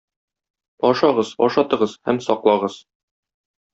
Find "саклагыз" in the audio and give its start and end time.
2.29-2.79